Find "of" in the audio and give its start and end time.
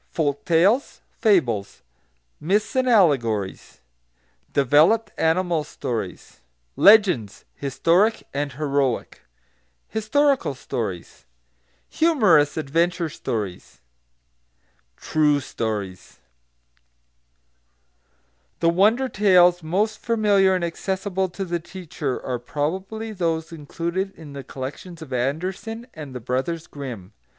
25.03-25.13